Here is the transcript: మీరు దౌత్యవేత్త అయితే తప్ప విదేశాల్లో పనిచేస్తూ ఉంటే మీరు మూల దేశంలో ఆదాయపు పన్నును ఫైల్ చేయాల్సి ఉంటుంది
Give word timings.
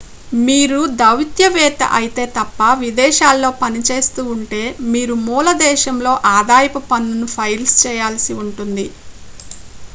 మీరు 0.39 0.79
దౌత్యవేత్త 1.01 1.81
అయితే 1.97 2.23
తప్ప 2.37 2.69
విదేశాల్లో 2.79 3.51
పనిచేస్తూ 3.59 4.23
ఉంటే 4.33 4.61
మీరు 4.91 5.15
మూల 5.27 5.47
దేశంలో 5.61 6.13
ఆదాయపు 6.35 6.81
పన్నును 6.91 7.27
ఫైల్ 7.35 7.65
చేయాల్సి 7.83 8.35
ఉంటుంది 8.43 8.87